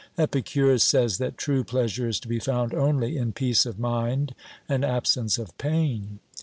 Epicurus 0.17 0.83
says 0.83 1.19
that 1.19 1.37
true 1.37 1.63
pleasure 1.63 2.07
is 2.07 2.19
to 2.19 2.27
be 2.27 2.39
found 2.39 2.73
only 2.73 3.17
in 3.17 3.31
peace 3.31 3.67
of 3.67 3.77
mind 3.77 4.33
and 4.67 4.83
absence 4.83 5.37
of 5.37 5.55
pain." 5.59 6.17